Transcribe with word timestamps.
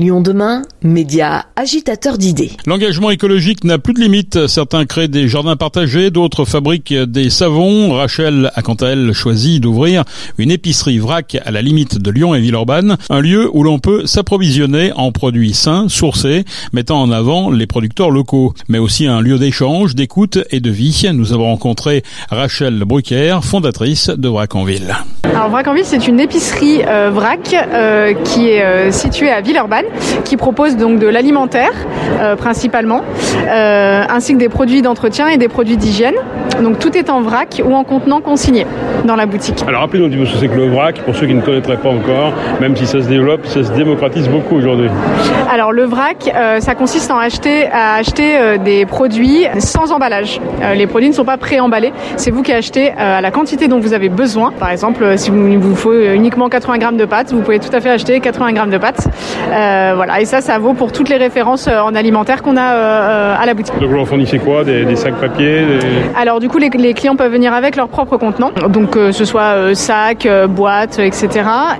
Lyon 0.00 0.22
demain, 0.22 0.62
média 0.82 1.44
agitateur 1.56 2.16
d'idées. 2.16 2.52
L'engagement 2.64 3.10
écologique 3.10 3.64
n'a 3.64 3.76
plus 3.76 3.92
de 3.92 4.00
limite. 4.00 4.46
Certains 4.46 4.86
créent 4.86 5.08
des 5.08 5.28
jardins 5.28 5.56
partagés, 5.56 6.10
d'autres 6.10 6.46
fabriquent 6.46 6.94
des 6.94 7.28
savons. 7.28 7.92
Rachel 7.92 8.50
a 8.54 8.62
quant 8.62 8.76
à 8.76 8.86
elle 8.86 9.12
choisi 9.12 9.60
d'ouvrir 9.60 10.04
une 10.38 10.50
épicerie 10.50 10.98
vrac 10.98 11.36
à 11.44 11.50
la 11.50 11.60
limite 11.60 11.98
de 11.98 12.10
Lyon 12.10 12.34
et 12.34 12.40
Villeurbanne, 12.40 12.96
un 13.10 13.20
lieu 13.20 13.50
où 13.52 13.62
l'on 13.62 13.78
peut 13.78 14.06
s'approvisionner 14.06 14.90
en 14.94 15.12
produits 15.12 15.52
sains, 15.52 15.90
sourcés, 15.90 16.46
mettant 16.72 17.02
en 17.02 17.10
avant 17.10 17.50
les 17.50 17.66
producteurs 17.66 18.10
locaux, 18.10 18.54
mais 18.68 18.78
aussi 18.78 19.06
un 19.06 19.20
lieu 19.20 19.38
d'échange, 19.38 19.94
d'écoute 19.94 20.38
et 20.50 20.60
de 20.60 20.70
vie. 20.70 21.10
Nous 21.12 21.34
avons 21.34 21.44
rencontré 21.44 22.04
Rachel 22.30 22.84
Brucker, 22.84 23.40
fondatrice 23.42 24.08
de 24.08 24.28
Vrac 24.30 24.54
en 24.54 24.64
Ville. 24.64 24.96
Alors 25.24 25.50
Vrac 25.50 25.68
en 25.68 25.74
Ville, 25.74 25.84
c'est 25.84 26.08
une 26.08 26.18
épicerie 26.18 26.82
euh, 26.86 27.10
vrac 27.12 27.54
euh, 27.54 28.14
qui 28.24 28.48
est 28.48 28.64
euh, 28.64 28.90
située 28.90 29.30
à 29.30 29.40
Villeurbanne 29.40 29.84
qui 30.24 30.36
propose 30.36 30.76
donc 30.76 30.98
de 30.98 31.06
l'alimentaire 31.06 31.72
euh, 32.20 32.36
principalement, 32.36 33.02
euh, 33.46 34.04
ainsi 34.08 34.34
que 34.34 34.38
des 34.38 34.48
produits 34.48 34.82
d'entretien 34.82 35.28
et 35.28 35.38
des 35.38 35.48
produits 35.48 35.76
d'hygiène. 35.76 36.14
Donc 36.62 36.78
tout 36.78 36.96
est 36.96 37.10
en 37.10 37.20
vrac 37.20 37.62
ou 37.64 37.74
en 37.74 37.84
contenant 37.84 38.20
consigné 38.20 38.66
dans 39.04 39.16
la 39.16 39.26
boutique. 39.26 39.64
Alors 39.66 39.82
rappelez-nous 39.82 40.06
un 40.06 40.08
petit 40.10 40.18
peu 40.18 40.26
ce 40.26 40.32
que 40.32 40.38
c'est 40.38 40.48
que 40.48 40.56
le 40.56 40.68
vrac, 40.68 41.00
pour 41.02 41.14
ceux 41.14 41.26
qui 41.26 41.34
ne 41.34 41.40
connaîtraient 41.40 41.76
pas 41.76 41.88
encore, 41.88 42.32
même 42.60 42.76
si 42.76 42.86
ça 42.86 43.00
se 43.00 43.08
développe, 43.08 43.46
ça 43.46 43.64
se 43.64 43.72
démocratise 43.72 44.28
beaucoup 44.28 44.56
aujourd'hui. 44.56 44.88
Alors 45.50 45.72
le 45.72 45.84
vrac, 45.84 46.30
euh, 46.34 46.60
ça 46.60 46.74
consiste 46.74 47.10
en 47.10 47.18
acheter, 47.18 47.66
à 47.66 47.94
acheter 47.94 48.38
euh, 48.38 48.58
des 48.58 48.84
produits 48.86 49.46
sans 49.58 49.92
emballage. 49.92 50.40
Euh, 50.62 50.74
les 50.74 50.86
produits 50.86 51.08
ne 51.08 51.14
sont 51.14 51.24
pas 51.24 51.36
pré-emballés, 51.36 51.92
c'est 52.16 52.30
vous 52.30 52.42
qui 52.42 52.52
achetez 52.52 52.90
à 52.90 53.20
la 53.20 53.30
quantité 53.30 53.68
dont 53.68 53.78
vous 53.78 53.94
avez 53.94 54.08
besoin. 54.08 54.52
Par 54.58 54.70
exemple, 54.70 55.16
si 55.16 55.30
vous, 55.30 55.60
vous 55.60 55.76
faut 55.76 55.92
uniquement 55.92 56.48
80 56.48 56.78
grammes 56.78 56.96
de 56.96 57.04
pâtes, 57.04 57.32
vous 57.32 57.40
pouvez 57.40 57.58
tout 57.58 57.74
à 57.74 57.80
fait 57.80 57.90
acheter 57.90 58.20
80 58.20 58.52
grammes 58.52 58.70
de 58.70 58.78
pâtes. 58.78 59.08
Voilà, 59.48 60.20
et 60.20 60.24
ça, 60.24 60.40
ça 60.40 60.58
vaut 60.58 60.74
pour 60.74 60.92
toutes 60.92 61.08
les 61.08 61.16
références 61.16 61.68
en 61.68 61.94
alimentaire 61.94 62.42
qu'on 62.42 62.56
a 62.56 63.36
à 63.40 63.46
la 63.46 63.54
boutique. 63.54 63.78
Donc 63.80 63.88
vous 63.88 63.96
leur 63.96 64.08
fournissez 64.08 64.38
quoi? 64.38 64.64
Des, 64.64 64.84
des 64.84 64.96
sacs 64.96 65.14
papier 65.14 65.62
des... 65.62 65.78
Alors 66.16 66.40
du 66.40 66.48
coup, 66.50 66.58
les, 66.58 66.70
les 66.70 66.94
clients 66.94 67.16
peuvent 67.16 67.32
venir 67.32 67.54
avec 67.54 67.76
leur 67.76 67.88
propre 67.88 68.16
contenant, 68.16 68.50
donc 68.68 68.96
euh, 68.96 69.12
ce 69.12 69.24
soit 69.24 69.54
euh, 69.54 69.74
sac, 69.74 70.26
euh, 70.26 70.46
boîte, 70.46 70.98
etc. 70.98 71.28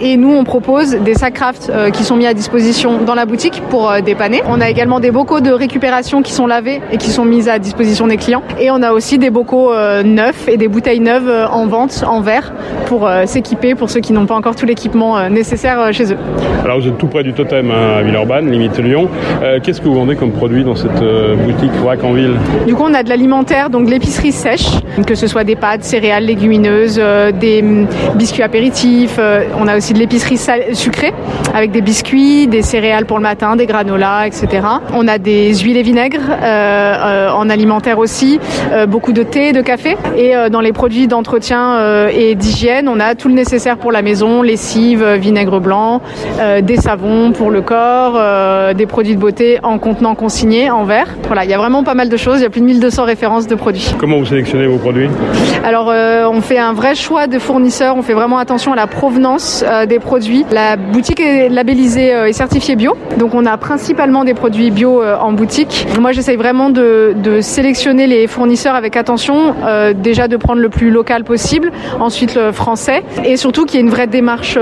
Et 0.00 0.16
nous, 0.16 0.32
on 0.32 0.44
propose 0.44 0.94
des 0.94 1.14
sacs 1.14 1.34
craft 1.34 1.72
qui 1.92 2.02
sont 2.04 2.16
mis 2.16 2.26
à 2.26 2.34
disposition 2.34 2.98
dans 3.04 3.14
la 3.14 3.26
boutique 3.26 3.62
pour 3.70 3.92
dépanner. 4.04 4.42
On 4.48 4.60
a 4.60 4.68
également 4.68 5.00
des 5.00 5.10
bocaux 5.10 5.40
de 5.40 5.50
récupération 5.50 6.22
qui 6.22 6.32
sont 6.32 6.46
lavés 6.46 6.80
et 6.90 6.96
qui 6.96 7.10
sont 7.10 7.24
mis 7.24 7.48
à 7.48 7.58
disposition 7.58 8.06
des 8.06 8.16
clients. 8.16 8.42
Et 8.58 8.70
on 8.70 8.82
a 8.82 8.92
aussi 8.92 9.18
des 9.18 9.30
bocaux 9.30 9.72
neufs 10.04 10.48
et 10.48 10.56
des 10.56 10.68
bouteilles 10.68 11.00
neuves 11.00 11.30
en 11.50 11.66
vente 11.66 12.04
en 12.06 12.20
verre 12.20 12.52
pour 12.86 13.08
s'équiper 13.26 13.74
pour 13.74 13.90
ceux 13.90 14.00
qui 14.00 14.12
n'ont 14.12 14.26
pas 14.26 14.34
encore 14.34 14.56
tout 14.56 14.66
l'équipement 14.66 15.28
nécessaire 15.28 15.92
chez 15.92 16.12
eux. 16.12 16.18
Alors 16.64 16.80
vous 16.80 16.88
êtes 16.88 16.98
tout 16.98 17.06
près 17.06 17.22
du 17.22 17.32
totem 17.32 17.70
hein, 17.70 17.98
à 17.98 18.02
Villeurbanne, 18.02 18.50
limite 18.50 18.78
Lyon. 18.78 19.08
Euh, 19.42 19.60
Qu'est-ce 19.62 19.80
que 19.80 19.88
vous 19.88 19.94
vendez 19.94 20.16
comme 20.16 20.32
produit 20.32 20.64
dans 20.64 20.76
cette 20.76 21.02
boutique 21.44 21.72
vrac 21.72 22.02
en 22.02 22.12
ville 22.12 22.34
Du 22.66 22.74
coup, 22.74 22.84
on 22.86 22.94
a 22.94 23.02
de 23.02 23.08
l'alimentaire, 23.08 23.70
donc 23.70 23.86
de 23.86 23.90
l'épicerie 23.90 24.32
sèche, 24.32 24.57
que 25.06 25.14
ce 25.14 25.26
soit 25.26 25.44
des 25.44 25.56
pâtes, 25.56 25.84
céréales, 25.84 26.24
légumineuses, 26.24 26.98
euh, 26.98 27.32
des 27.32 27.62
hum, 27.62 27.86
biscuits 28.14 28.42
apéritifs. 28.42 29.16
euh, 29.18 29.44
on 29.58 29.68
a 29.68 29.76
aussi 29.76 29.92
de 29.92 29.98
l'épicerie 29.98 30.38
sucrée, 30.72 31.12
avec 31.54 31.70
des 31.70 31.80
biscuits, 31.80 32.46
des 32.46 32.62
céréales 32.62 33.06
pour 33.06 33.18
le 33.18 33.22
matin, 33.22 33.56
des 33.56 33.66
granolas, 33.66 34.26
etc. 34.26 34.66
On 34.94 35.08
a 35.08 35.18
des 35.18 35.54
huiles 35.54 35.76
et 35.76 35.82
vinaigres 35.82 36.20
euh, 36.42 37.30
en 37.30 37.48
alimentaire 37.50 37.98
aussi, 37.98 38.40
beaucoup 38.88 39.12
de 39.12 39.22
thé, 39.22 39.52
de 39.52 39.60
café. 39.60 39.96
Et 40.16 40.32
dans 40.50 40.60
les 40.60 40.72
produits 40.72 41.06
d'entretien 41.06 42.08
et 42.08 42.34
d'hygiène, 42.34 42.88
on 42.88 43.00
a 43.00 43.14
tout 43.14 43.28
le 43.28 43.34
nécessaire 43.34 43.78
pour 43.78 43.92
la 43.92 44.02
maison, 44.02 44.42
lessive, 44.42 45.04
vinaigre 45.14 45.60
blanc, 45.60 46.00
des 46.62 46.76
savons 46.76 47.32
pour 47.32 47.50
le 47.50 47.62
corps, 47.62 48.74
des 48.74 48.86
produits 48.86 49.14
de 49.14 49.20
beauté 49.20 49.58
en 49.62 49.78
contenant 49.78 50.14
consigné, 50.14 50.70
en 50.70 50.84
verre. 50.84 51.08
Voilà, 51.26 51.44
il 51.44 51.50
y 51.50 51.54
a 51.54 51.58
vraiment 51.58 51.84
pas 51.84 51.94
mal 51.94 52.08
de 52.08 52.16
choses. 52.16 52.40
Il 52.40 52.42
y 52.42 52.46
a 52.46 52.50
plus 52.50 52.60
de 52.60 52.66
1200 52.66 53.04
références 53.04 53.46
de 53.46 53.54
produits. 53.54 53.94
Sélectionnez 54.48 54.66
vos 54.66 54.78
produits 54.78 55.08
Alors, 55.64 55.90
euh, 55.90 56.26
on 56.28 56.40
fait 56.40 56.58
un 56.58 56.72
vrai 56.72 56.94
choix 56.94 57.26
de 57.26 57.38
fournisseurs. 57.38 57.96
On 57.96 58.02
fait 58.02 58.14
vraiment 58.14 58.38
attention 58.38 58.72
à 58.72 58.76
la 58.76 58.86
provenance 58.86 59.64
euh, 59.66 59.86
des 59.86 59.98
produits. 59.98 60.44
La 60.50 60.76
boutique 60.76 61.20
est 61.20 61.48
labellisée 61.48 62.14
euh, 62.14 62.26
et 62.26 62.32
certifiée 62.32 62.76
bio. 62.76 62.96
Donc, 63.18 63.34
on 63.34 63.44
a 63.44 63.56
principalement 63.56 64.24
des 64.24 64.34
produits 64.34 64.70
bio 64.70 65.02
en 65.02 65.32
boutique. 65.32 65.86
Moi, 66.00 66.12
j'essaye 66.12 66.36
vraiment 66.36 66.70
de, 66.70 67.14
de 67.16 67.40
sélectionner 67.40 68.06
les 68.06 68.26
fournisseurs 68.26 68.74
avec 68.74 68.96
attention. 68.96 69.54
déjà, 69.94 70.28
de 70.28 70.36
prendre 70.36 70.60
le 70.60 70.68
plus 70.68 70.90
local 70.90 71.24
possible. 71.24 71.72
Ensuite, 72.00 72.34
le 72.34 72.52
français. 72.52 73.02
Et 73.24 73.36
surtout, 73.36 73.66
qu'il 73.66 73.76
y 73.76 73.82
ait 73.82 73.86
une 73.86 73.90
vraie 73.90 74.06
démarche 74.06 74.58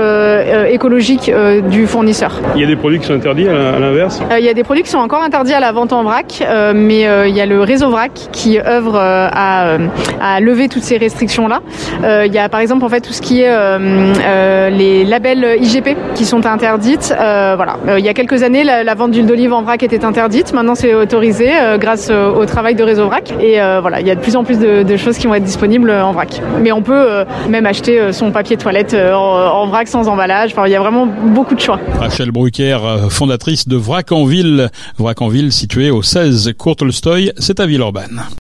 écologique 0.69 1.31
du 1.69 1.87
fournisseur. 1.87 2.41
Il 2.55 2.61
y 2.61 2.63
a 2.63 2.67
des 2.67 2.75
produits 2.75 2.99
qui 2.99 3.05
sont 3.05 3.13
interdits 3.13 3.47
à 3.47 3.75
à 3.75 3.79
l'inverse 3.79 4.21
Il 4.37 4.43
y 4.45 4.49
a 4.49 4.53
des 4.53 4.63
produits 4.63 4.83
qui 4.83 4.89
sont 4.89 4.97
encore 4.97 5.21
interdits 5.21 5.53
à 5.53 5.59
la 5.59 5.71
vente 5.71 5.93
en 5.93 6.03
vrac, 6.03 6.43
mais 6.73 7.01
il 7.27 7.35
y 7.35 7.41
a 7.41 7.45
le 7.45 7.61
réseau 7.61 7.89
vrac 7.89 8.11
qui 8.31 8.59
œuvre 8.59 8.97
euh, 8.97 9.29
à, 9.67 9.77
euh, 9.77 9.87
à 10.21 10.39
lever 10.39 10.67
toutes 10.69 10.83
ces 10.83 10.97
restrictions-là. 10.97 11.61
Euh, 12.03 12.25
Il 12.25 12.33
y 12.33 12.37
a 12.37 12.49
par 12.49 12.59
exemple 12.59 12.85
en 12.85 12.89
fait 12.89 13.01
tout 13.01 13.13
ce 13.13 13.21
qui 13.21 13.41
est 13.41 13.49
euh, 13.49 14.69
les 14.69 15.03
labels 15.03 15.57
IGP 15.61 15.95
qui 16.15 16.25
sont 16.25 16.45
interdites. 16.45 17.13
Voilà, 17.17 17.77
il 17.97 18.05
y 18.05 18.09
a 18.09 18.13
quelques 18.13 18.43
années, 18.43 18.63
la, 18.63 18.95
vente 18.95 19.11
d'huile 19.11 19.25
d'olive 19.25 19.53
en 19.53 19.61
vrac 19.61 19.83
était 19.83 20.05
interdite. 20.05 20.53
Maintenant, 20.53 20.75
c'est 20.75 20.93
autorisé 20.93 21.51
grâce 21.79 22.09
au 22.09 22.45
travail 22.45 22.75
de 22.75 22.83
réseau 22.83 23.05
vrac. 23.05 23.33
Et 23.39 23.59
voilà, 23.81 24.01
il 24.01 24.07
y 24.07 24.11
a 24.11 24.15
de 24.15 24.21
plus 24.21 24.35
en 24.35 24.43
plus 24.43 24.59
de, 24.59 24.97
choses 24.97 25.17
qui 25.17 25.27
vont 25.27 25.35
être 25.35 25.43
disponibles 25.43 25.91
en 25.91 26.11
vrac. 26.11 26.41
Mais 26.61 26.71
on 26.71 26.81
peut 26.81 27.25
même 27.49 27.65
acheter 27.65 28.11
son 28.11 28.31
papier 28.31 28.57
toilette 28.57 28.93
en, 28.95 29.67
vrac 29.67 29.87
sans 29.87 30.07
emballage. 30.07 30.51
Enfin, 30.53 30.67
il 30.67 30.71
y 30.71 30.75
a 30.75 30.79
vraiment 30.79 31.05
beaucoup 31.05 31.55
de 31.55 31.61
choix. 31.61 31.79
Rachel 31.99 32.31
Brucker, 32.31 32.79
fondatrice 33.09 33.67
de 33.67 33.75
Vrac 33.75 34.11
en 34.11 34.25
Ville. 34.25 34.69
Vrac 34.97 35.21
en 35.21 35.27
Ville 35.27 35.51
situé 35.51 35.91
au 35.91 36.01
16 36.01 36.53
Courtelstoy, 36.57 37.31
c'est 37.37 37.59
à 37.59 37.65
Villeurbanne. 37.65 38.27